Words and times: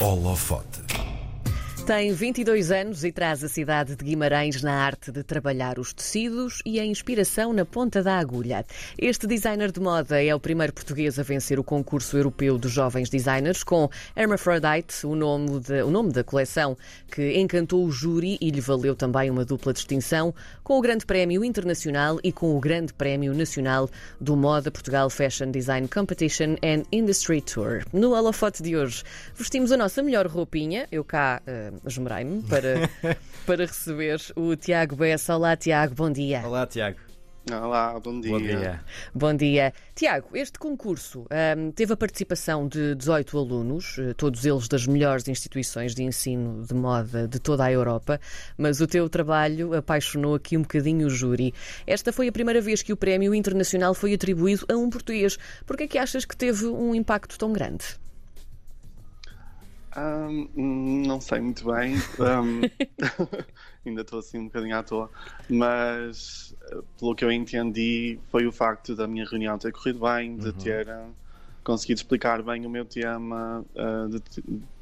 Holofote. 0.00 0.85
Tem 1.86 2.12
22 2.12 2.72
anos 2.72 3.04
e 3.04 3.12
traz 3.12 3.44
a 3.44 3.48
cidade 3.48 3.94
de 3.94 4.04
Guimarães 4.04 4.60
na 4.60 4.74
arte 4.74 5.12
de 5.12 5.22
trabalhar 5.22 5.78
os 5.78 5.92
tecidos 5.92 6.60
e 6.66 6.80
a 6.80 6.84
inspiração 6.84 7.52
na 7.52 7.64
ponta 7.64 8.02
da 8.02 8.18
agulha. 8.18 8.66
Este 8.98 9.24
designer 9.24 9.70
de 9.70 9.78
moda 9.78 10.20
é 10.20 10.34
o 10.34 10.40
primeiro 10.40 10.72
português 10.72 11.16
a 11.16 11.22
vencer 11.22 11.60
o 11.60 11.62
concurso 11.62 12.16
europeu 12.16 12.58
dos 12.58 12.72
jovens 12.72 13.08
designers 13.08 13.62
com 13.62 13.88
Hermaphrodite, 14.16 15.06
o 15.06 15.14
nome, 15.14 15.60
de, 15.60 15.80
o 15.82 15.88
nome 15.88 16.10
da 16.10 16.24
coleção 16.24 16.76
que 17.08 17.38
encantou 17.38 17.84
o 17.84 17.92
júri 17.92 18.36
e 18.40 18.50
lhe 18.50 18.60
valeu 18.60 18.96
também 18.96 19.30
uma 19.30 19.44
dupla 19.44 19.72
distinção 19.72 20.34
com 20.64 20.76
o 20.78 20.80
Grande 20.80 21.06
Prémio 21.06 21.44
Internacional 21.44 22.18
e 22.24 22.32
com 22.32 22.56
o 22.56 22.58
Grande 22.58 22.92
Prémio 22.92 23.32
Nacional 23.32 23.88
do 24.20 24.36
Moda 24.36 24.72
Portugal 24.72 25.08
Fashion 25.08 25.52
Design 25.52 25.86
Competition 25.86 26.56
and 26.64 26.82
Industry 26.90 27.40
Tour. 27.40 27.84
No 27.92 28.10
holofote 28.10 28.60
de 28.60 28.76
hoje 28.76 29.04
vestimos 29.36 29.70
a 29.70 29.76
nossa 29.76 30.02
melhor 30.02 30.26
roupinha, 30.26 30.88
eu 30.90 31.04
cá 31.04 31.40
esmerei-me 31.84 32.42
para, 32.42 32.88
para 33.46 33.66
receber 33.66 34.20
o 34.34 34.54
Tiago 34.56 34.96
Bessa. 34.96 35.36
Olá, 35.36 35.56
Tiago, 35.56 35.94
bom 35.94 36.10
dia. 36.10 36.42
Olá, 36.44 36.66
Tiago. 36.66 37.06
Olá, 37.48 38.00
bom 38.00 38.20
dia. 38.20 38.32
Bom 38.32 38.38
dia. 38.40 38.80
Bom 39.14 39.34
dia. 39.34 39.72
Tiago, 39.94 40.30
este 40.34 40.58
concurso 40.58 41.26
um, 41.56 41.70
teve 41.70 41.92
a 41.92 41.96
participação 41.96 42.66
de 42.66 42.96
18 42.96 43.38
alunos, 43.38 43.98
eh, 44.00 44.14
todos 44.14 44.44
eles 44.44 44.66
das 44.66 44.84
melhores 44.84 45.28
instituições 45.28 45.94
de 45.94 46.02
ensino 46.02 46.66
de 46.66 46.74
moda 46.74 47.28
de 47.28 47.38
toda 47.38 47.64
a 47.64 47.70
Europa, 47.70 48.20
mas 48.58 48.80
o 48.80 48.86
teu 48.86 49.08
trabalho 49.08 49.74
apaixonou 49.74 50.34
aqui 50.34 50.56
um 50.56 50.62
bocadinho 50.62 51.06
o 51.06 51.10
júri. 51.10 51.54
Esta 51.86 52.12
foi 52.12 52.26
a 52.26 52.32
primeira 52.32 52.60
vez 52.60 52.82
que 52.82 52.92
o 52.92 52.96
prémio 52.96 53.32
internacional 53.32 53.94
foi 53.94 54.12
atribuído 54.12 54.66
a 54.68 54.76
um 54.76 54.90
português. 54.90 55.38
Por 55.64 55.76
que 55.76 55.84
é 55.84 55.86
que 55.86 55.98
achas 55.98 56.24
que 56.24 56.36
teve 56.36 56.66
um 56.66 56.96
impacto 56.96 57.38
tão 57.38 57.52
grande? 57.52 57.84
Um, 59.96 61.06
não 61.06 61.20
sei 61.22 61.40
muito 61.40 61.64
bem, 61.64 61.94
um, 61.96 62.60
ainda 63.86 64.02
estou 64.02 64.18
assim 64.18 64.38
um 64.38 64.44
bocadinho 64.44 64.76
à 64.76 64.82
toa, 64.82 65.10
mas 65.48 66.54
eh, 66.70 66.82
pelo 66.98 67.14
que 67.14 67.24
eu 67.24 67.32
entendi 67.32 68.18
foi 68.30 68.46
o 68.46 68.52
facto 68.52 68.94
da 68.94 69.06
minha 69.06 69.24
reunião 69.24 69.56
ter 69.56 69.72
corrido 69.72 70.00
bem, 70.00 70.36
de 70.36 70.48
uhum. 70.48 70.52
ter 70.52 70.86
uh, 70.86 71.10
conseguido 71.64 71.98
explicar 71.98 72.42
bem 72.42 72.66
o 72.66 72.70
meu 72.70 72.84
tema, 72.84 73.64
uh, 73.74 74.08
de, 74.10 74.22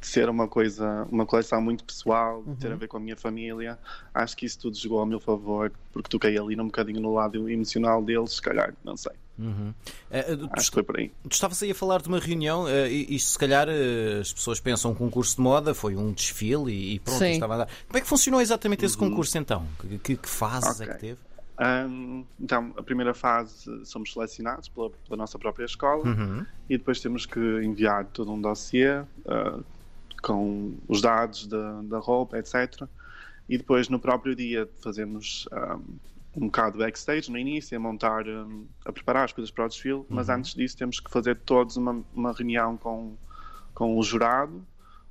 ser 0.01 0.29
uma 0.29 0.49
coisa, 0.49 1.07
uma 1.11 1.25
coleção 1.25 1.63
muito 1.63 1.85
pessoal, 1.85 2.43
de 2.43 2.57
ter 2.57 2.67
a 2.67 2.71
uhum. 2.73 2.77
ver 2.77 2.89
com 2.89 2.97
a 2.97 3.01
minha 3.01 3.17
família. 3.17 3.79
Acho 4.13 4.37
que 4.37 4.47
isso 4.47 4.59
tudo 4.59 4.77
jogou 4.77 4.99
ao 4.99 5.07
meu 5.07 5.21
favor, 5.21 5.73
porque 5.93 6.09
toquei 6.09 6.37
ali 6.37 6.61
um 6.61 6.67
bocadinho 6.67 7.01
no 7.01 7.15
lado 7.15 7.49
emocional 7.49 8.03
deles, 8.03 8.33
se 8.33 8.43
calhar, 8.43 8.75
não 8.83 8.97
sei. 8.97 9.13
Uhum. 9.39 9.75
Uh, 10.11 10.49
Acho 10.53 10.71
que 10.71 10.75
foi 10.75 10.83
por 10.83 10.99
aí. 10.99 11.11
Tu 11.29 11.33
estavas 11.33 11.63
aí 11.63 11.71
a 11.71 11.75
falar 11.75 12.01
de 12.01 12.09
uma 12.09 12.19
reunião, 12.19 12.65
uh, 12.65 12.87
isto 12.87 13.31
se 13.33 13.39
calhar 13.39 13.69
uh, 13.69 14.21
as 14.21 14.33
pessoas 14.33 14.61
pensam 14.61 14.93
um 14.93 14.95
concurso 14.95 15.37
de 15.37 15.43
moda, 15.43 15.75
foi 15.75 15.97
um 15.97 16.13
desfile 16.13 16.73
e, 16.73 16.95
e 16.95 16.99
pronto, 17.01 17.19
Sim. 17.19 17.33
estava 17.33 17.55
a 17.55 17.59
dar. 17.59 17.69
Como 17.87 17.99
é 17.99 18.01
que 18.01 18.07
funcionou 18.07 18.41
exatamente 18.41 18.85
esse 18.85 18.97
uhum. 18.99 19.11
concurso 19.11 19.37
então? 19.37 19.67
Que, 20.03 20.17
que 20.17 20.29
fases 20.29 20.81
okay. 20.81 20.89
é 20.89 20.95
que 20.95 21.01
teve? 21.01 21.19
Um, 21.89 22.25
então, 22.41 22.73
a 22.77 22.83
primeira 22.83 23.15
fase 23.15 23.85
somos 23.85 24.13
selecionados 24.13 24.69
pela, 24.69 24.91
pela 24.91 25.17
nossa 25.17 25.39
própria 25.39 25.65
escola 25.65 26.05
uhum. 26.05 26.45
e 26.69 26.77
depois 26.77 27.01
temos 27.01 27.27
que 27.27 27.39
enviar 27.39 28.07
todo 28.07 28.33
um 28.33 28.41
dossiê 28.41 29.03
com 30.25 30.75
os 30.89 31.03
dados 31.03 31.47
da, 31.47 31.83
da 31.83 31.99
roupa, 31.99 32.39
etc. 32.39 32.89
E 33.49 33.59
depois 33.59 33.89
no 33.89 34.01
próprio 34.01 34.35
dia 34.35 34.69
fazemos 34.83 35.47
um, 35.53 35.83
um 36.37 36.47
bocado 36.47 36.79
backstage 36.79 37.31
no 37.31 37.39
início, 37.39 37.77
a 37.77 37.81
montar, 37.81 38.27
um, 38.27 38.67
a 38.85 38.93
preparar 38.93 39.25
as 39.25 39.33
coisas 39.33 39.51
para 39.51 39.65
o 39.65 39.69
desfile, 39.69 39.95
uhum. 39.95 40.07
mas 40.09 40.29
antes 40.29 40.55
disso 40.55 40.77
temos 40.77 41.01
que 41.01 41.11
fazer 41.11 41.37
todos 41.37 41.77
uma, 41.77 42.05
uma 42.15 42.33
reunião 42.33 42.77
com, 42.77 43.17
com 43.73 43.99
o 43.99 44.03
jurado, 44.03 44.65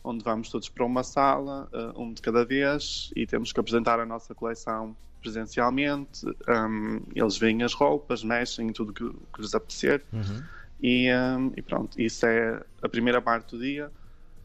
onde 0.04 0.24
vamos 0.24 0.50
todos 0.50 0.68
para 0.68 0.86
uma 0.86 1.04
sala, 1.04 1.70
uh, 1.74 2.02
um 2.02 2.14
de 2.14 2.22
cada 2.22 2.44
vez, 2.44 3.12
e 3.16 3.26
temos 3.26 3.54
que 3.54 3.60
apresentar 3.60 4.00
a 4.00 4.06
nossa 4.06 4.36
coleção 4.36 4.96
presencialmente. 5.22 6.26
Um, 6.26 7.02
eles 7.16 7.38
veem 7.38 7.64
as 7.64 7.74
roupas, 7.74 8.24
mexem 8.24 8.74
tudo 8.74 8.92
que, 8.92 9.10
que 9.10 9.42
lhes 9.42 9.56
apetecer. 9.56 10.04
Uhum. 10.12 10.44
E, 10.82 11.10
um, 11.14 11.54
e, 11.56 11.62
pronto, 11.62 12.00
isso 12.00 12.26
é 12.26 12.62
a 12.82 12.90
primeira 12.90 13.22
parte 13.22 13.56
do 13.56 13.62
dia 13.62 13.90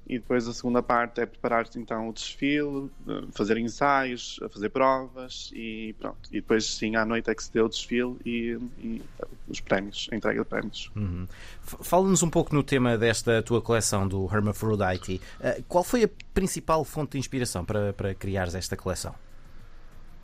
e 0.09 0.19
depois 0.19 0.49
a 0.49 0.55
segunda 0.55 0.83
parte 0.83 1.21
é 1.21 1.27
preparar-se 1.27 1.79
então 1.79 2.09
o 2.09 2.13
desfile, 2.13 2.91
fazer 3.33 3.59
ensaios, 3.59 4.41
fazer 4.51 4.71
provas 4.71 5.51
e 5.55 5.95
pronto. 5.99 6.29
E 6.31 6.37
depois 6.41 6.65
sim 6.65 6.97
à 6.97 7.05
noite 7.05 7.29
é 7.29 7.35
que 7.35 7.45
se 7.45 7.53
deu 7.53 7.67
o 7.67 7.69
desfile 7.69 8.17
e, 8.25 8.59
e 8.79 9.03
os 9.47 9.61
prémios, 9.61 10.09
a 10.11 10.17
entrega 10.17 10.41
de 10.41 10.49
prémios. 10.49 10.91
Uhum. 10.97 11.29
Fala-nos 11.61 12.23
um 12.23 12.31
pouco 12.31 12.55
no 12.55 12.63
tema 12.63 12.97
desta 12.97 13.43
tua 13.43 13.61
coleção 13.61 14.09
do 14.09 14.25
Hermaphrodite. 14.33 15.21
Uh, 15.41 15.63
qual 15.69 15.85
foi 15.85 16.05
a 16.05 16.11
principal 16.33 16.85
fonte 16.85 17.13
de 17.13 17.19
inspiração 17.19 17.63
para, 17.63 17.93
para 17.93 18.15
criares 18.15 18.55
esta 18.55 18.79
coleção? 18.79 19.15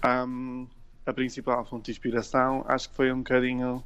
Um, 0.02 0.66
a 1.04 1.12
principal 1.12 1.62
fonte 1.66 1.86
de 1.86 1.90
inspiração 1.90 2.64
acho 2.66 2.88
que 2.88 2.96
foi 2.96 3.12
um 3.12 3.18
bocadinho 3.18 3.84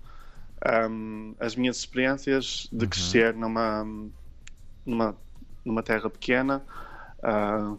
um, 0.88 1.34
as 1.40 1.56
minhas 1.56 1.78
experiências 1.78 2.68
de 2.72 2.84
uhum. 2.84 2.90
crescer 2.90 3.34
numa, 3.34 3.84
numa 4.86 5.16
numa 5.68 5.82
terra 5.82 6.08
pequena, 6.10 6.62
uh, 7.20 7.78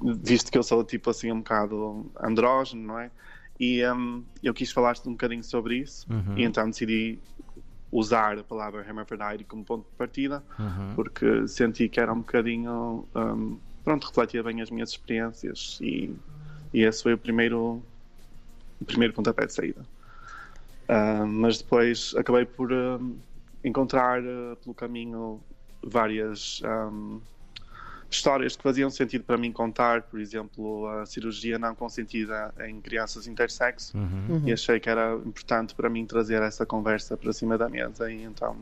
visto 0.00 0.50
que 0.50 0.58
eu 0.58 0.62
sou 0.62 0.82
tipo 0.82 1.10
assim 1.10 1.30
um 1.30 1.38
bocado 1.38 2.10
andrógeno, 2.20 2.86
não 2.86 2.98
é? 2.98 3.10
E 3.60 3.84
um, 3.86 4.24
eu 4.42 4.54
quis 4.54 4.70
falar-te 4.70 5.08
um 5.08 5.12
bocadinho 5.12 5.42
sobre 5.42 5.78
isso 5.78 6.06
uhum. 6.10 6.38
e 6.38 6.44
então 6.44 6.66
decidi 6.70 7.18
usar 7.90 8.38
a 8.38 8.44
palavra 8.44 8.82
hermaphrodite 8.82 9.44
como 9.44 9.64
ponto 9.64 9.84
de 9.84 9.96
partida 9.96 10.44
uhum. 10.58 10.94
porque 10.94 11.48
senti 11.48 11.88
que 11.88 11.98
era 11.98 12.12
um 12.12 12.18
bocadinho 12.18 13.04
um, 13.14 13.58
pronto, 13.82 14.06
refletia 14.06 14.42
bem 14.42 14.60
as 14.60 14.70
minhas 14.70 14.90
experiências 14.90 15.78
e, 15.80 16.14
e 16.72 16.82
esse 16.82 17.02
foi 17.02 17.14
o 17.14 17.18
primeiro 17.18 17.82
o 18.80 18.84
primeiro 18.84 19.12
pontapé 19.12 19.46
de 19.46 19.54
saída 19.54 19.80
uh, 19.80 21.26
mas 21.26 21.58
depois 21.58 22.14
acabei 22.16 22.44
por 22.44 22.70
uh, 22.70 23.16
encontrar 23.64 24.22
uh, 24.22 24.56
pelo 24.62 24.74
caminho 24.74 25.40
várias 25.82 26.62
um, 26.64 27.20
histórias 28.10 28.56
que 28.56 28.62
faziam 28.62 28.90
sentido 28.90 29.24
para 29.24 29.36
mim 29.36 29.52
contar, 29.52 30.02
por 30.02 30.20
exemplo, 30.20 30.86
a 30.88 31.06
cirurgia 31.06 31.58
não 31.58 31.74
consentida 31.74 32.52
em 32.66 32.80
crianças 32.80 33.26
intersexo, 33.26 33.96
uhum. 33.96 34.42
e 34.46 34.52
achei 34.52 34.80
que 34.80 34.88
era 34.88 35.14
importante 35.24 35.74
para 35.74 35.90
mim 35.90 36.06
trazer 36.06 36.42
essa 36.42 36.64
conversa 36.64 37.16
para 37.16 37.32
cima 37.32 37.58
da 37.58 37.68
mesa, 37.68 38.10
e 38.10 38.22
então 38.22 38.56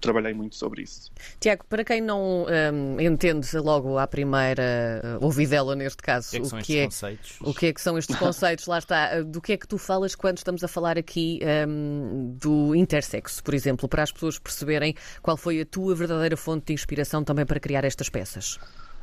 trabalhei 0.00 0.34
muito 0.34 0.56
sobre 0.56 0.82
isso. 0.82 1.10
Tiago, 1.40 1.64
para 1.68 1.84
quem 1.84 2.00
não 2.00 2.46
um, 2.46 3.00
entende 3.00 3.56
logo 3.58 3.98
à 3.98 4.06
primeira 4.06 5.02
uh, 5.20 5.24
ouvidela 5.24 5.74
neste 5.74 6.02
caso, 6.02 6.36
o 6.36 6.40
que 6.40 6.46
é 6.46 6.50
que, 6.50 6.56
o 6.56 6.62
que, 6.62 6.78
é, 6.78 6.84
conceitos? 6.84 7.38
o 7.40 7.54
que 7.54 7.66
é 7.66 7.72
que 7.72 7.80
são 7.80 7.98
estes 7.98 8.16
conceitos, 8.18 8.66
lá 8.66 8.78
está, 8.78 9.22
do 9.22 9.40
que 9.40 9.52
é 9.52 9.56
que 9.56 9.66
tu 9.66 9.78
falas 9.78 10.14
quando 10.14 10.38
estamos 10.38 10.62
a 10.62 10.68
falar 10.68 10.98
aqui 10.98 11.40
um, 11.68 12.36
do 12.40 12.74
intersexo, 12.74 13.42
por 13.42 13.54
exemplo, 13.54 13.88
para 13.88 14.02
as 14.02 14.12
pessoas 14.12 14.38
perceberem 14.38 14.94
qual 15.22 15.36
foi 15.36 15.60
a 15.60 15.66
tua 15.66 15.94
verdadeira 15.94 16.36
fonte 16.36 16.66
de 16.66 16.72
inspiração 16.72 17.24
também 17.24 17.46
para 17.46 17.60
criar 17.60 17.84
estas 17.84 18.08
peças? 18.08 18.58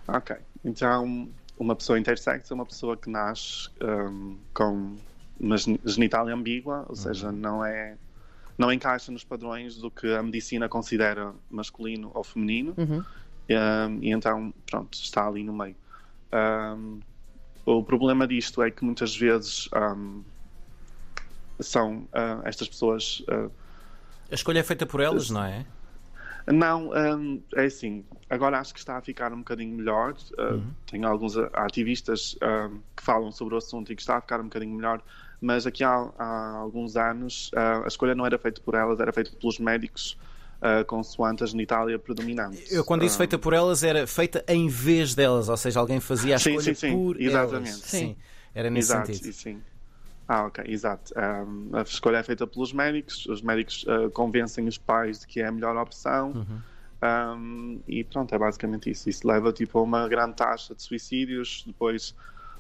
Ok, 0.07 0.35
então 0.63 1.29
uma 1.57 1.75
pessoa 1.75 1.97
intersexo 1.97 2.53
é 2.53 2.55
uma 2.55 2.65
pessoa 2.65 2.97
que 2.97 3.09
nasce 3.09 3.69
um, 3.81 4.37
com 4.53 4.95
uma 5.39 5.55
genital 5.57 6.27
ambígua, 6.27 6.83
ou 6.83 6.89
uhum. 6.89 6.95
seja, 6.95 7.31
não 7.31 7.65
é 7.65 7.95
não 8.57 8.71
encaixa 8.71 9.11
nos 9.11 9.23
padrões 9.23 9.77
do 9.77 9.91
que 9.91 10.13
a 10.13 10.23
medicina 10.23 10.69
considera 10.69 11.33
masculino 11.49 12.11
ou 12.13 12.23
feminino 12.23 12.73
uhum. 12.77 13.03
um, 13.49 13.99
e 14.01 14.11
então 14.11 14.53
pronto 14.69 14.93
está 14.93 15.27
ali 15.27 15.43
no 15.43 15.53
meio 15.53 15.75
um, 16.77 16.99
o 17.65 17.83
problema 17.83 18.27
disto 18.27 18.61
é 18.61 18.69
que 18.69 18.85
muitas 18.85 19.15
vezes 19.15 19.69
um, 19.73 20.23
são 21.59 22.07
uh, 22.13 22.41
estas 22.45 22.67
pessoas 22.67 23.23
uh, 23.29 23.51
a 24.31 24.35
escolha 24.35 24.59
é 24.59 24.63
feita 24.63 24.85
por 24.85 25.01
elas, 25.01 25.29
não 25.29 25.43
é? 25.43 25.65
Não, 26.47 26.91
é 27.55 27.65
assim. 27.65 28.03
Agora 28.29 28.59
acho 28.59 28.73
que 28.73 28.79
está 28.79 28.97
a 28.97 29.01
ficar 29.01 29.33
um 29.33 29.39
bocadinho 29.39 29.75
melhor. 29.75 30.15
Uh, 30.37 30.53
uhum. 30.53 30.71
Tenho 30.85 31.07
alguns 31.07 31.37
ativistas 31.53 32.35
que 32.95 33.03
falam 33.03 33.31
sobre 33.31 33.55
o 33.55 33.57
assunto 33.57 33.91
e 33.91 33.95
que 33.95 34.01
está 34.01 34.17
a 34.17 34.21
ficar 34.21 34.39
um 34.39 34.45
bocadinho 34.45 34.75
melhor 34.75 35.01
mas 35.41 35.65
aqui 35.67 35.83
há, 35.83 36.09
há 36.17 36.49
alguns 36.57 36.95
anos 36.95 37.51
uh, 37.53 37.83
a 37.83 37.87
escolha 37.87 38.15
não 38.15 38.25
era 38.25 38.37
feita 38.37 38.61
por 38.61 38.75
elas, 38.75 38.99
era 38.99 39.11
feita 39.11 39.31
pelos 39.39 39.59
médicos. 39.59 40.17
Uh, 40.55 40.85
consoante 40.85 41.43
a 41.43 41.45
genitália 41.45 41.99
predominante. 41.99 42.73
Eu, 42.73 42.83
quando 42.83 43.01
disse 43.01 43.15
uh, 43.15 43.17
feita 43.19 43.37
por 43.37 43.53
elas, 43.53 43.83
era 43.83 44.07
feita 44.07 44.43
em 44.47 44.67
vez 44.67 45.13
delas, 45.13 45.49
ou 45.49 45.57
seja, 45.57 45.79
alguém 45.81 45.99
fazia 45.99 46.37
a 46.37 46.39
sim, 46.39 46.51
escolha 46.51 46.73
sim, 46.73 46.87
sim, 46.87 46.97
por 46.97 47.21
exatamente. 47.21 47.69
elas. 47.69 47.81
Sim. 47.81 48.15
Era 48.55 48.69
nesse 48.69 48.91
Exato, 48.91 49.13
sentido. 49.13 49.33
Sim. 49.33 49.61
Ah, 50.27 50.45
ok, 50.45 50.63
exato. 50.67 51.13
Um, 51.15 51.75
a 51.75 51.81
escolha 51.81 52.17
é 52.17 52.23
feita 52.23 52.47
pelos 52.47 52.73
médicos, 52.73 53.25
os 53.27 53.41
médicos 53.41 53.83
uh, 53.83 54.09
convencem 54.11 54.67
os 54.67 54.77
pais 54.77 55.19
de 55.19 55.27
que 55.27 55.41
é 55.41 55.45
a 55.45 55.51
melhor 55.51 55.77
opção. 55.77 56.31
Uhum. 56.31 56.61
Um, 57.37 57.81
e 57.87 58.03
pronto, 58.03 58.33
é 58.33 58.37
basicamente 58.37 58.89
isso. 58.89 59.09
Isso 59.09 59.27
leva 59.27 59.51
tipo, 59.53 59.77
a 59.77 59.81
uma 59.83 60.07
grande 60.07 60.35
taxa 60.35 60.73
de 60.73 60.81
suicídios 60.81 61.63
depois, 61.67 62.15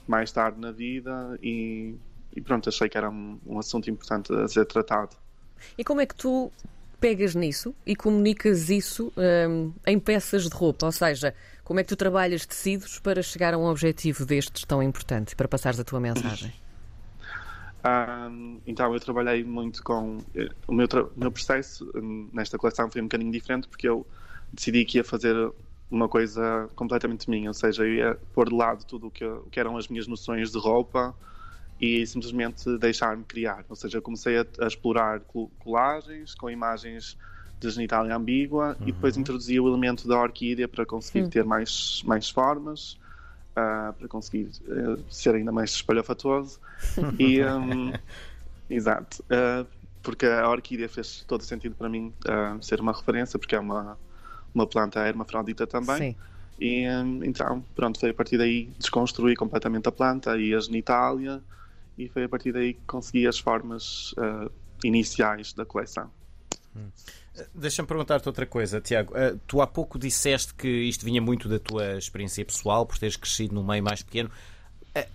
mais 0.07 0.31
tarde 0.31 0.59
na 0.59 0.71
vida, 0.71 1.39
e 1.41 1.95
e 2.35 2.41
pronto, 2.41 2.69
achei 2.69 2.89
que 2.89 2.97
era 2.97 3.09
um, 3.09 3.39
um 3.45 3.59
assunto 3.59 3.89
importante 3.89 4.33
a 4.33 4.47
ser 4.47 4.65
tratado. 4.65 5.15
E 5.77 5.83
como 5.83 6.01
é 6.01 6.05
que 6.05 6.15
tu 6.15 6.51
pegas 6.99 7.35
nisso 7.35 7.73
e 7.85 7.95
comunicas 7.95 8.69
isso 8.69 9.11
hum, 9.17 9.71
em 9.85 9.99
peças 9.99 10.43
de 10.43 10.55
roupa? 10.55 10.85
Ou 10.85 10.91
seja, 10.91 11.33
como 11.63 11.79
é 11.79 11.83
que 11.83 11.89
tu 11.89 11.95
trabalhas 11.95 12.45
tecidos 12.45 12.99
para 12.99 13.21
chegar 13.21 13.53
a 13.53 13.57
um 13.57 13.65
objetivo 13.65 14.25
destes 14.25 14.65
tão 14.65 14.83
importante, 14.83 15.35
para 15.35 15.47
passares 15.47 15.79
a 15.79 15.83
tua 15.83 15.99
mensagem? 15.99 16.53
Um, 17.85 18.59
então, 18.65 18.91
eu 18.95 18.99
trabalhei 18.99 19.43
muito 19.43 19.83
com. 19.83 20.17
Eh, 20.33 20.49
o 20.67 20.73
meu, 20.73 20.87
o 20.87 21.19
meu 21.19 21.31
processo 21.31 21.87
hum, 21.95 22.27
nesta 22.33 22.57
coleção 22.57 22.89
foi 22.89 22.99
um 22.99 23.03
bocadinho 23.03 23.31
diferente 23.31 23.67
porque 23.67 23.87
eu 23.87 24.07
decidi 24.51 24.83
que 24.85 24.97
ia 24.97 25.03
fazer 25.03 25.35
uma 25.91 26.09
coisa 26.09 26.67
completamente 26.75 27.29
minha, 27.29 27.47
ou 27.47 27.53
seja, 27.53 27.83
eu 27.83 27.93
ia 27.93 28.19
pôr 28.33 28.49
de 28.49 28.55
lado 28.55 28.83
tudo 28.85 29.05
o 29.05 29.11
que, 29.11 29.23
o 29.23 29.43
que 29.51 29.59
eram 29.59 29.77
as 29.77 29.87
minhas 29.87 30.07
noções 30.07 30.51
de 30.51 30.57
roupa 30.57 31.15
e 31.79 32.05
simplesmente 32.05 32.77
deixar-me 32.77 33.23
criar. 33.23 33.65
Ou 33.69 33.75
seja, 33.75 33.97
eu 33.97 34.01
comecei 34.01 34.37
a, 34.37 34.45
a, 34.59 34.67
explorar 34.67 35.21
colagens 35.59 36.33
com 36.35 36.49
imagens 36.49 37.17
de 37.59 37.69
genitália 37.69 38.15
ambígua 38.15 38.77
uhum. 38.79 38.87
e 38.87 38.91
depois 38.91 39.17
introduzi 39.17 39.59
o 39.59 39.67
elemento 39.67 40.07
da 40.07 40.19
orquídea 40.19 40.67
para 40.67 40.85
conseguir 40.85 41.23
uhum. 41.23 41.29
ter 41.29 41.43
mais, 41.43 42.01
mais 42.05 42.29
formas 42.29 42.97
uh, 43.51 43.93
para 43.93 44.07
conseguir 44.07 44.49
uh, 44.67 45.03
ser 45.09 45.35
ainda 45.35 45.51
mais 45.51 45.71
espalhafatoso. 45.71 46.59
e, 47.19 47.43
um, 47.43 47.93
exato. 48.69 49.23
Uh, 49.23 49.65
porque 50.03 50.25
a 50.25 50.47
orquídea 50.47 50.87
fez 50.87 51.25
todo 51.27 51.41
sentido 51.41 51.73
para 51.75 51.89
mim 51.89 52.13
ser 52.61 52.79
uma 52.79 52.93
referência, 52.93 53.39
porque 53.39 53.55
é 53.55 53.59
uma, 53.59 53.97
uma 54.53 54.67
planta 54.67 54.99
hermafrodita 54.99 55.65
também. 55.65 55.97
Sim. 55.97 56.15
E 56.59 56.87
um, 56.87 57.23
então, 57.23 57.63
pronto, 57.75 57.99
foi 57.99 58.11
a 58.11 58.13
partir 58.13 58.37
daí 58.37 58.69
desconstruir 58.77 59.35
completamente 59.35 59.89
a 59.89 59.91
planta 59.91 60.37
e 60.37 60.53
a 60.53 60.59
genitália, 60.59 61.41
e 61.97 62.09
foi 62.09 62.23
a 62.25 62.29
partir 62.29 62.51
daí 62.51 62.73
que 62.73 62.81
consegui 62.85 63.27
as 63.27 63.39
formas 63.39 64.13
iniciais 64.83 65.53
da 65.53 65.65
coleção. 65.65 66.09
Hum. 66.75 66.89
Deixa-me 67.53 67.87
perguntar-te 67.87 68.27
outra 68.27 68.45
coisa, 68.45 68.79
Tiago. 68.79 69.13
Uh, 69.13 69.37
tu 69.45 69.61
há 69.61 69.67
pouco 69.67 69.99
disseste 69.99 70.53
que 70.53 70.67
isto 70.67 71.03
vinha 71.03 71.21
muito 71.21 71.49
da 71.49 71.59
tua 71.59 71.97
experiência 71.97 72.45
pessoal, 72.45 72.85
por 72.85 72.97
teres 72.97 73.17
crescido 73.17 73.53
num 73.53 73.63
meio 73.63 73.83
mais 73.83 74.01
pequeno. 74.01 74.29
Uh, 74.95 75.05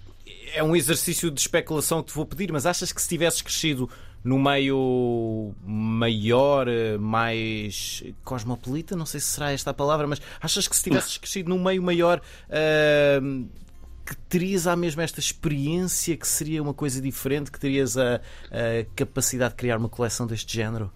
é 0.53 0.63
um 0.63 0.77
exercício 0.77 1.31
de 1.31 1.41
especulação 1.41 2.03
que 2.03 2.11
te 2.11 2.15
vou 2.15 2.27
pedir, 2.27 2.53
mas 2.53 2.67
achas 2.67 2.93
que 2.93 3.01
se 3.01 3.09
tivesses 3.09 3.41
crescido 3.41 3.89
no 4.23 4.39
meio 4.39 5.55
maior, 5.65 6.67
mais 6.99 8.05
cosmopolita, 8.23 8.95
não 8.95 9.07
sei 9.07 9.19
se 9.19 9.29
será 9.29 9.51
esta 9.51 9.71
a 9.71 9.75
palavra, 9.75 10.07
mas 10.07 10.21
achas 10.43 10.69
que 10.69 10.77
se 10.77 10.83
tivesses 10.83 11.17
crescido 11.19 11.49
num 11.49 11.63
meio 11.63 11.83
maior 11.83 12.21
uh, 12.21 13.49
que 14.11 14.17
terias 14.29 14.67
a 14.67 14.75
mesma 14.75 15.05
esta 15.05 15.21
experiência, 15.21 16.17
que 16.17 16.27
seria 16.27 16.61
uma 16.61 16.75
coisa 16.75 17.01
diferente, 17.01 17.49
que 17.49 17.61
terias 17.61 17.97
a, 17.97 18.17
a 18.17 18.85
capacidade 18.97 19.53
de 19.53 19.57
criar 19.57 19.79
uma 19.79 19.89
coleção 19.89 20.27
deste 20.27 20.53
género? 20.53 20.91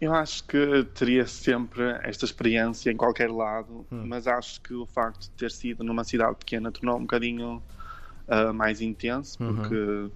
Eu 0.00 0.14
acho 0.14 0.44
que 0.44 0.84
teria 0.94 1.26
sempre 1.26 1.82
esta 2.04 2.24
experiência 2.24 2.88
em 2.92 2.96
qualquer 2.96 3.28
lado, 3.28 3.84
hum. 3.90 4.04
mas 4.06 4.28
acho 4.28 4.60
que 4.60 4.72
o 4.72 4.86
facto 4.86 5.22
de 5.22 5.30
ter 5.30 5.50
sido 5.50 5.82
numa 5.82 6.04
cidade 6.04 6.36
pequena 6.36 6.70
tornou 6.70 6.98
um 6.98 7.00
bocadinho 7.00 7.60
uh, 8.28 8.54
mais 8.54 8.80
intenso, 8.80 9.42
uhum. 9.42 9.56
porque 9.56 9.74
uhum. 9.74 10.10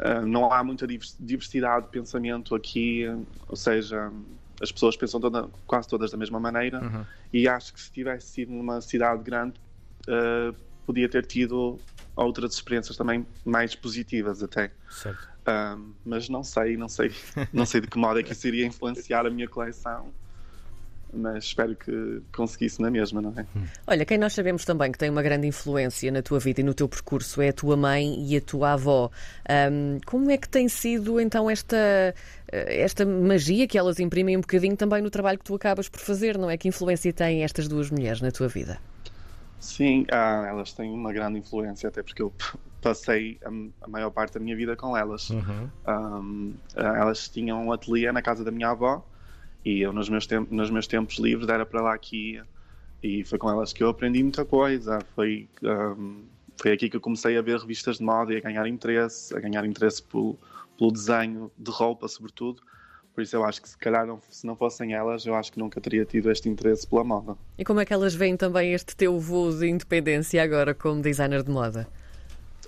uh, 0.00 0.26
não 0.26 0.52
há 0.52 0.62
muita 0.62 0.86
diversidade 1.18 1.86
de 1.86 1.90
pensamento 1.92 2.54
aqui, 2.54 3.06
ou 3.48 3.56
seja, 3.56 4.12
as 4.60 4.70
pessoas 4.70 4.94
pensam 4.94 5.18
toda, 5.18 5.48
quase 5.66 5.88
todas 5.88 6.10
da 6.10 6.18
mesma 6.18 6.38
maneira, 6.38 6.78
uhum. 6.78 7.02
e 7.32 7.48
acho 7.48 7.72
que 7.72 7.80
se 7.80 7.90
tivesse 7.90 8.26
sido 8.26 8.52
numa 8.52 8.82
cidade 8.82 9.22
grande, 9.22 9.58
uh, 10.06 10.67
podia 10.88 11.06
ter 11.06 11.26
tido 11.26 11.78
outras 12.16 12.54
experiências 12.54 12.96
também 12.96 13.26
mais 13.44 13.74
positivas 13.74 14.42
até. 14.42 14.70
Certo. 14.90 15.28
Um, 15.46 15.92
mas 16.04 16.30
não 16.30 16.42
sei, 16.42 16.78
não 16.78 16.88
sei, 16.88 17.12
não 17.52 17.66
sei 17.66 17.82
de 17.82 17.88
que 17.88 17.98
modo 17.98 18.18
é 18.18 18.22
que 18.22 18.32
isso 18.32 18.48
iria 18.48 18.66
influenciar 18.66 19.26
a 19.26 19.30
minha 19.30 19.46
coleção. 19.46 20.10
Mas 21.10 21.44
espero 21.44 21.74
que 21.74 22.22
conseguisse 22.34 22.82
na 22.82 22.90
mesma, 22.90 23.22
não 23.22 23.32
é? 23.34 23.46
Olha, 23.86 24.04
quem 24.04 24.18
nós 24.18 24.34
sabemos 24.34 24.66
também 24.66 24.92
que 24.92 24.98
tem 24.98 25.08
uma 25.08 25.22
grande 25.22 25.46
influência 25.46 26.10
na 26.12 26.20
tua 26.20 26.38
vida 26.38 26.60
e 26.60 26.64
no 26.64 26.74
teu 26.74 26.86
percurso 26.86 27.40
é 27.40 27.48
a 27.48 27.52
tua 27.52 27.78
mãe 27.78 28.26
e 28.26 28.36
a 28.36 28.40
tua 28.42 28.74
avó. 28.74 29.10
Um, 29.48 29.98
como 30.04 30.30
é 30.30 30.36
que 30.36 30.46
tem 30.46 30.68
sido 30.68 31.18
então 31.18 31.48
esta, 31.48 32.14
esta 32.46 33.06
magia 33.06 33.66
que 33.66 33.78
elas 33.78 33.98
imprimem 33.98 34.36
um 34.36 34.42
bocadinho 34.42 34.76
também 34.76 35.00
no 35.00 35.08
trabalho 35.08 35.38
que 35.38 35.46
tu 35.46 35.54
acabas 35.54 35.88
por 35.88 36.00
fazer, 36.00 36.36
não 36.36 36.50
é? 36.50 36.58
Que 36.58 36.68
influência 36.68 37.10
têm 37.10 37.42
estas 37.42 37.68
duas 37.68 37.90
mulheres 37.90 38.20
na 38.20 38.30
tua 38.30 38.48
vida? 38.48 38.78
Sim, 39.58 40.06
ah, 40.10 40.46
elas 40.48 40.72
têm 40.72 40.90
uma 40.90 41.12
grande 41.12 41.38
influência, 41.38 41.88
até 41.88 42.02
porque 42.02 42.22
eu 42.22 42.32
passei 42.80 43.38
a, 43.44 43.48
a 43.84 43.88
maior 43.88 44.10
parte 44.10 44.34
da 44.34 44.40
minha 44.40 44.56
vida 44.56 44.76
com 44.76 44.96
elas. 44.96 45.30
Uhum. 45.30 45.70
Um, 45.86 46.54
ah, 46.76 46.96
elas 46.98 47.28
tinham 47.28 47.66
um 47.66 47.72
ateliê 47.72 48.10
na 48.12 48.22
casa 48.22 48.44
da 48.44 48.50
minha 48.50 48.70
avó 48.70 49.04
e 49.64 49.80
eu, 49.80 49.92
nos 49.92 50.08
meus, 50.08 50.26
tempos, 50.26 50.50
nos 50.50 50.70
meus 50.70 50.86
tempos 50.86 51.18
livres, 51.18 51.48
era 51.48 51.66
para 51.66 51.82
lá 51.82 51.98
que 51.98 52.34
ia. 52.34 52.46
E 53.02 53.24
foi 53.24 53.38
com 53.38 53.50
elas 53.50 53.72
que 53.72 53.82
eu 53.82 53.88
aprendi 53.88 54.22
muita 54.22 54.44
coisa. 54.44 54.98
Foi, 55.14 55.48
um, 55.62 56.24
foi 56.56 56.72
aqui 56.72 56.88
que 56.88 56.96
eu 56.96 57.00
comecei 57.00 57.36
a 57.36 57.42
ver 57.42 57.58
revistas 57.58 57.98
de 57.98 58.02
moda 58.02 58.32
e 58.32 58.36
a 58.36 58.40
ganhar 58.40 58.66
interesse, 58.66 59.36
a 59.36 59.40
ganhar 59.40 59.64
interesse 59.64 60.02
pelo, 60.02 60.38
pelo 60.76 60.92
desenho 60.92 61.50
de 61.56 61.70
roupa, 61.70 62.08
sobretudo. 62.08 62.62
Por 63.18 63.22
isso 63.22 63.34
eu 63.34 63.44
acho 63.44 63.60
que 63.60 63.68
se 63.68 63.76
calhar 63.76 64.06
não, 64.06 64.20
se 64.30 64.46
não 64.46 64.54
fossem 64.54 64.94
elas, 64.94 65.26
eu 65.26 65.34
acho 65.34 65.50
que 65.50 65.58
nunca 65.58 65.80
teria 65.80 66.04
tido 66.04 66.30
este 66.30 66.48
interesse 66.48 66.86
pela 66.86 67.02
moda. 67.02 67.36
E 67.58 67.64
como 67.64 67.80
é 67.80 67.84
que 67.84 67.92
elas 67.92 68.14
veem 68.14 68.36
também 68.36 68.74
este 68.74 68.94
teu 68.94 69.18
voo 69.18 69.50
de 69.50 69.66
independência 69.66 70.40
agora 70.40 70.72
como 70.72 71.02
designer 71.02 71.42
de 71.42 71.50
moda? 71.50 71.88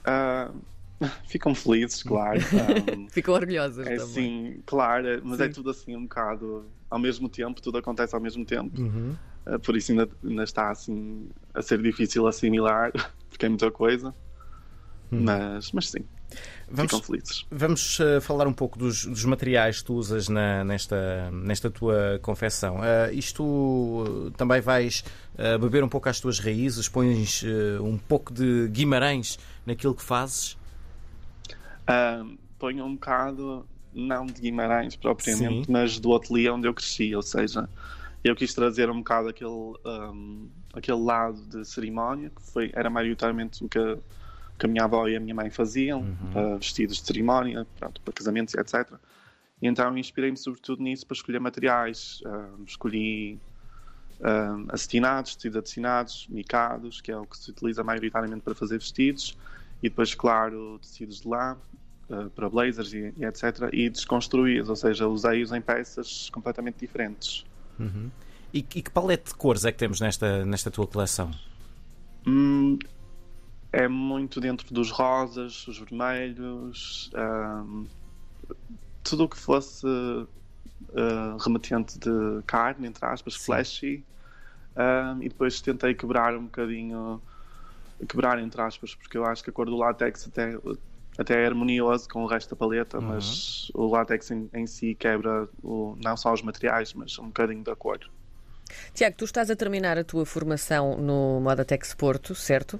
Uh, 0.01 0.53
ficam 1.25 1.55
felizes, 1.55 2.03
claro. 2.03 2.41
Um, 2.99 3.09
ficam 3.09 3.33
orgulhosas 3.33 3.87
é 3.87 3.95
também. 3.95 4.13
Sim, 4.13 4.63
claro, 4.67 5.21
mas 5.23 5.39
é 5.39 5.45
Sim. 5.45 5.51
é 5.51 5.53
tudo 5.55 5.71
assim 5.71 5.95
um 5.95 6.03
bocado 6.03 6.67
ao 6.91 6.99
mesmo 6.99 7.29
tempo, 7.29 7.63
tudo 7.63 7.79
acontece 7.79 8.13
ao 8.17 8.21
mesmo 8.21 8.45
tempo. 8.45 8.77
Uhum. 8.83 9.15
Uh, 9.47 9.61
por 9.61 9.77
isso 9.77 9.93
ainda, 9.93 10.09
ainda, 10.25 10.43
está 10.43 10.69
assim 10.73 11.29
a 11.55 11.63
ser 11.63 11.81
difícil 11.81 12.27
assimilar, 12.27 12.91
porque 13.31 13.47
é 13.47 13.49
muita 13.49 13.71
coisa. 13.71 14.13
Uhum. 15.13 15.23
Mas, 15.23 15.71
mas 15.71 15.91
sim, 15.91 16.05
Vamos, 16.71 16.93
ficam 16.93 17.03
felizes. 17.03 17.47
Vamos 17.51 17.99
uh, 17.99 18.21
falar 18.21 18.47
um 18.47 18.53
pouco 18.53 18.79
dos, 18.79 19.05
dos, 19.05 19.25
materiais 19.25 19.79
que 19.79 19.85
tu 19.85 19.95
usas 19.95 20.29
na, 20.29 20.65
nesta, 20.65 21.31
nesta 21.33 21.71
tua 21.71 22.19
confecção. 22.23 22.77
Uh, 22.77 23.13
isto 23.13 23.43
uh, 23.43 24.31
também 24.33 24.61
vais 24.61 25.05
beber 25.59 25.83
um 25.83 25.89
pouco 25.89 26.07
às 26.07 26.21
tuas 26.21 26.39
raízes, 26.39 26.87
pões 26.87 27.43
um 27.81 27.97
pouco 27.97 28.31
de 28.31 28.69
Guimarães 28.69 29.39
naquilo 29.65 29.95
que 29.95 30.03
fazes? 30.03 30.59
ponho 32.59 32.85
um 32.85 32.93
bocado, 32.93 33.67
não 33.95 34.27
de 34.27 34.39
Guimarães 34.39 34.97
propriamente, 34.97 35.65
Sim. 35.65 35.73
mas 35.73 35.99
do 35.99 36.15
ateliê 36.15 36.51
onde 36.51 36.69
eu 36.69 36.75
cresci, 36.75 37.15
ou 37.17 37.23
seja, 37.23 37.67
eu 38.23 38.37
quis 38.37 38.53
trazer 38.53 38.91
um 38.91 38.99
bocado 38.99 39.29
aquele, 39.29 39.51
um, 39.51 40.49
aquele 40.75 41.01
lado 41.01 41.41
de 41.47 41.65
cerimónia, 41.65 42.31
que 42.31 42.43
foi, 42.43 42.71
era 42.75 42.91
maioritariamente 42.91 43.65
o 43.65 43.69
que 43.69 43.99
que 44.61 44.67
a 44.67 44.69
minha 44.69 44.85
avó 44.85 45.09
e 45.09 45.17
a 45.17 45.21
minha 45.21 45.35
mãe 45.35 45.51
faziam, 45.51 46.01
uhum. 46.01 46.55
uh, 46.55 46.59
vestidos 46.59 46.99
de 46.99 47.07
cerimónia, 47.07 47.67
pronto, 47.79 48.01
para 48.03 48.13
casamentos, 48.13 48.55
etc. 48.55 48.93
E 49.61 49.67
então 49.67 49.97
inspirei-me 49.97 50.37
sobretudo 50.37 50.83
nisso 50.83 51.07
para 51.07 51.15
escolher 51.15 51.41
materiais. 51.41 52.23
Uh, 52.25 52.63
escolhi 52.65 53.41
uh, 54.21 54.67
acetinados, 54.69 55.35
tecidos 55.35 55.57
acetinados, 55.57 56.27
micados, 56.29 57.01
que 57.01 57.11
é 57.11 57.17
o 57.17 57.25
que 57.27 57.37
se 57.37 57.51
utiliza 57.51 57.83
maioritariamente 57.83 58.43
para 58.43 58.55
fazer 58.55 58.79
vestidos, 58.79 59.37
e 59.83 59.89
depois, 59.89 60.15
claro, 60.15 60.79
tecidos 60.81 61.23
de 61.23 61.29
lã, 61.29 61.57
uh, 62.11 62.31
para 62.31 62.49
blazers 62.49 62.93
e, 62.93 63.15
e, 63.17 63.25
etc. 63.25 63.71
E 63.73 63.89
desconstruí-os, 63.89 64.69
ou 64.69 64.77
seja, 64.77 65.09
usei-os 65.09 65.53
em 65.53 65.61
peças 65.61 66.31
completamente 66.31 66.79
diferentes. 66.79 67.45
Uhum. 67.79 68.11
E, 68.53 68.59
e, 68.59 68.63
que 68.63 68.91
palete 68.91 69.31
de 69.31 69.35
cores 69.35 69.65
é 69.65 69.73
que 69.73 69.79
temos 69.79 70.01
nesta, 70.01 70.45
nesta 70.45 70.71
tua 70.71 70.87
coleção? 70.87 71.31
Hum, 72.27 72.79
é 73.73 73.87
muito 73.87 74.41
dentro 74.41 74.73
dos 74.73 74.91
rosas, 74.91 75.67
os 75.69 75.79
vermelhos, 75.79 77.11
um, 77.15 77.87
tudo 79.03 79.25
o 79.25 79.29
que 79.29 79.39
fosse 79.39 79.87
uh, 79.87 81.37
remetente 81.39 81.99
de 81.99 82.43
carne, 82.47 82.89
entre 82.89 83.05
aspas, 83.07 83.35
Sim. 83.35 83.45
flashy. 83.45 84.05
Um, 84.77 85.23
e 85.23 85.29
depois 85.29 85.61
tentei 85.61 85.95
quebrar 85.95 86.37
um 86.37 86.45
bocadinho, 86.45 87.21
quebrar 88.09 88.39
entre 88.39 88.61
aspas, 88.61 88.95
porque 88.95 89.17
eu 89.17 89.25
acho 89.25 89.43
que 89.43 89.51
a 89.51 89.53
cor 89.53 89.67
do 89.67 89.77
látex 89.77 90.27
até, 90.29 90.57
até 91.19 91.43
é 91.43 91.47
harmonioso 91.47 92.09
com 92.09 92.23
o 92.25 92.27
resto 92.27 92.51
da 92.51 92.57
paleta, 92.57 92.99
uhum. 92.99 93.09
mas 93.09 93.71
o 93.75 93.87
látex 93.89 94.31
em, 94.31 94.49
em 94.53 94.67
si 94.67 94.95
quebra 94.95 95.49
o, 95.63 95.97
não 96.03 96.17
só 96.17 96.33
os 96.33 96.43
materiais, 96.43 96.95
mas 96.95 97.19
um 97.19 97.27
bocadinho 97.27 97.63
da 97.63 97.77
cor. 97.77 98.01
Tiago, 98.95 99.17
tu 99.17 99.25
estás 99.25 99.51
a 99.51 99.57
terminar 99.57 99.99
a 99.99 100.05
tua 100.05 100.25
formação 100.25 100.97
no 100.97 101.41
Modatex 101.41 101.95
Porto, 101.95 102.35
certo? 102.35 102.79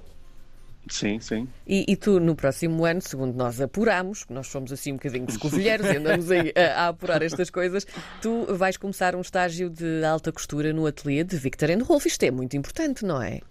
Sim, 0.89 1.19
sim. 1.19 1.47
E, 1.65 1.85
e, 1.87 1.95
tu, 1.95 2.19
no 2.19 2.35
próximo 2.35 2.85
ano, 2.85 3.01
segundo 3.01 3.35
nós 3.35 3.61
apuramos, 3.61 4.25
nós 4.29 4.47
somos 4.47 4.71
assim 4.71 4.91
um 4.91 4.95
bocadinho 4.95 5.25
de 5.25 5.33
escovilheiros 5.33 5.85
e 5.87 5.97
andamos 5.97 6.31
aí 6.31 6.51
a, 6.55 6.85
a, 6.85 6.87
apurar 6.89 7.21
estas 7.21 7.49
coisas, 7.49 7.85
tu 8.21 8.45
vais 8.55 8.77
começar 8.77 9.15
um 9.15 9.21
estágio 9.21 9.69
de 9.69 10.03
alta 10.03 10.31
costura 10.31 10.73
no 10.73 10.85
ateliê 10.85 11.23
de 11.23 11.37
Victor 11.37 11.69
Rolf. 11.83 12.05
Isto 12.05 12.23
é 12.23 12.31
muito 12.31 12.57
importante, 12.57 13.05
não 13.05 13.21
é? 13.21 13.41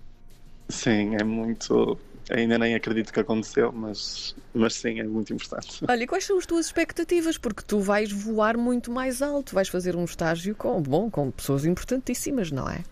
Sim, 0.68 1.16
é 1.20 1.24
muito, 1.24 1.98
ainda 2.30 2.58
nem 2.58 2.74
acredito 2.74 3.12
que 3.12 3.20
aconteceu, 3.20 3.72
mas, 3.72 4.34
mas 4.52 4.74
sim, 4.74 5.00
é 5.00 5.04
muito 5.04 5.32
importante. 5.32 5.84
Olha, 5.88 6.02
e 6.02 6.06
quais 6.06 6.24
são 6.24 6.38
as 6.38 6.46
tuas 6.46 6.66
expectativas? 6.66 7.38
Porque 7.38 7.62
tu 7.66 7.80
vais 7.80 8.10
voar 8.12 8.56
muito 8.56 8.90
mais 8.90 9.22
alto, 9.22 9.54
vais 9.54 9.68
fazer 9.68 9.96
um 9.96 10.04
estágio 10.04 10.54
com, 10.54 10.80
bom, 10.80 11.10
com 11.10 11.30
pessoas 11.30 11.64
importantíssimas, 11.64 12.50
não 12.50 12.68
é? 12.68 12.82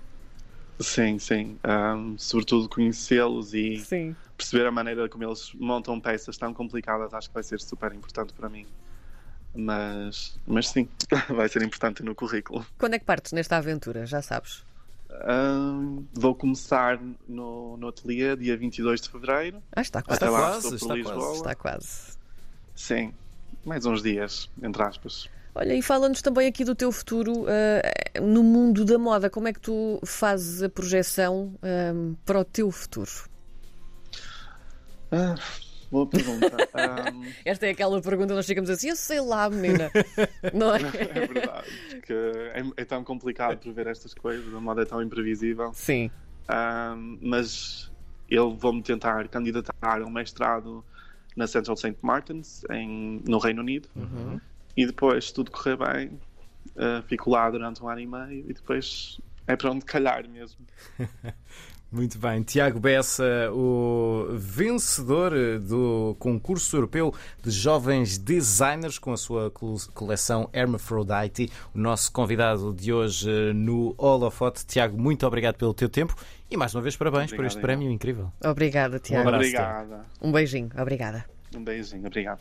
Sim, 0.80 1.18
sim. 1.18 1.58
Um, 1.66 2.16
sobretudo 2.16 2.68
conhecê-los 2.68 3.52
e 3.52 3.78
Sim. 3.78 4.14
perceber 4.36 4.66
a 4.66 4.70
maneira 4.70 5.08
como 5.08 5.24
eles 5.24 5.52
montam 5.54 6.00
peças 6.00 6.36
tão 6.36 6.54
complicadas, 6.54 7.12
acho 7.12 7.28
que 7.28 7.34
vai 7.34 7.42
ser 7.42 7.60
super 7.60 7.92
importante 7.92 8.32
para 8.32 8.48
mim. 8.48 8.66
Mas, 9.54 10.38
mas 10.46 10.68
sim, 10.68 10.88
vai 11.34 11.48
ser 11.48 11.62
importante 11.62 12.02
no 12.02 12.14
currículo. 12.14 12.64
Quando 12.78 12.94
é 12.94 12.98
que 12.98 13.04
partes 13.04 13.32
nesta 13.32 13.56
aventura? 13.56 14.06
Já 14.06 14.22
sabes. 14.22 14.64
Um, 15.26 16.06
vou 16.12 16.34
começar 16.34 17.00
no, 17.26 17.76
no 17.76 17.88
ateliê 17.88 18.36
dia 18.36 18.56
22 18.56 19.00
de 19.00 19.08
fevereiro. 19.08 19.62
Ah, 19.74 19.80
está 19.80 20.02
quase. 20.02 20.22
Até 20.22 20.30
lá 20.30 20.38
quase, 20.38 20.74
estou 20.74 20.88
por 20.88 20.98
está 20.98 21.14
quase. 21.14 21.36
Está 21.36 21.54
quase. 21.54 22.18
Sim, 22.74 23.14
mais 23.64 23.84
uns 23.84 24.02
dias, 24.02 24.48
entre 24.62 24.82
aspas. 24.82 25.28
Olha, 25.58 25.74
e 25.74 25.82
fala-nos 25.82 26.22
também 26.22 26.46
aqui 26.46 26.64
do 26.64 26.72
teu 26.72 26.92
futuro 26.92 27.44
ah, 27.48 28.20
no 28.20 28.44
mundo 28.44 28.84
da 28.84 28.96
moda. 28.96 29.28
Como 29.28 29.48
é 29.48 29.52
que 29.52 29.58
tu 29.58 29.98
fazes 30.04 30.62
a 30.62 30.68
projeção 30.68 31.52
ah, 31.60 32.14
para 32.24 32.38
o 32.38 32.44
teu 32.44 32.70
futuro? 32.70 33.10
Ah, 35.10 35.34
boa 35.90 36.06
pergunta. 36.06 36.48
Um, 36.78 37.24
Esta 37.44 37.66
é 37.66 37.70
aquela 37.70 38.00
pergunta 38.00 38.28
que 38.28 38.34
nós 38.34 38.46
ficamos 38.46 38.70
assim, 38.70 38.90
eu 38.90 38.94
sei 38.94 39.20
lá, 39.20 39.50
menina. 39.50 39.90
não 40.54 40.72
é? 40.72 40.78
é 40.94 41.26
verdade, 41.26 41.66
porque 41.90 42.12
é, 42.12 42.62
é 42.76 42.84
tão 42.84 43.02
complicado 43.02 43.58
prever 43.58 43.88
estas 43.88 44.14
coisas, 44.14 44.54
a 44.54 44.60
moda 44.60 44.82
é 44.82 44.84
tão 44.84 45.02
imprevisível. 45.02 45.72
Sim. 45.74 46.08
Um, 46.48 47.18
mas 47.20 47.90
eu 48.30 48.54
vou-me 48.54 48.80
tentar 48.80 49.26
candidatar 49.26 49.74
a 49.82 50.04
um 50.04 50.10
mestrado 50.10 50.84
na 51.34 51.48
Central 51.48 51.76
St. 51.76 51.96
Martins, 52.00 52.62
em, 52.70 53.20
no 53.26 53.38
Reino 53.38 53.60
Unido. 53.60 53.88
E 54.78 54.86
depois, 54.86 55.26
se 55.26 55.34
tudo 55.34 55.50
correr 55.50 55.76
bem, 55.76 56.08
uh, 56.76 57.02
fico 57.08 57.30
lá 57.30 57.50
durante 57.50 57.82
um 57.82 57.88
ano 57.88 58.00
e 58.00 58.06
meio 58.06 58.44
e 58.48 58.52
depois 58.54 59.20
é 59.46 59.56
para 59.56 59.70
onde 59.72 59.84
calhar 59.84 60.28
mesmo. 60.28 60.58
Muito 61.90 62.18
bem. 62.18 62.42
Tiago 62.42 62.78
Bessa, 62.78 63.50
o 63.50 64.26
vencedor 64.36 65.32
do 65.58 66.14
concurso 66.18 66.76
europeu 66.76 67.14
de 67.42 67.50
jovens 67.50 68.18
designers 68.18 68.98
com 68.98 69.10
a 69.10 69.16
sua 69.16 69.50
cole- 69.50 69.80
coleção 69.94 70.50
Hermaphrodite, 70.52 71.50
o 71.74 71.78
nosso 71.78 72.12
convidado 72.12 72.74
de 72.74 72.92
hoje 72.92 73.28
no 73.54 73.94
Holofote. 73.96 74.66
Tiago, 74.66 75.00
muito 75.00 75.26
obrigado 75.26 75.56
pelo 75.56 75.72
teu 75.72 75.88
tempo 75.88 76.14
e 76.50 76.58
mais 76.58 76.74
uma 76.74 76.82
vez 76.82 76.94
parabéns 76.94 77.30
por 77.30 77.36
Obrigado, 77.36 77.46
este 77.46 77.56
eu. 77.58 77.62
prémio 77.62 77.90
incrível. 77.90 78.30
Obrigada, 78.44 78.98
Tiago. 78.98 79.26
abraço. 79.26 79.44
Obrigada. 79.46 80.04
Um 80.20 80.30
beijinho. 80.30 80.70
Obrigada. 80.78 81.24
Um 81.56 81.64
beijinho, 81.64 82.06
obrigado. 82.06 82.40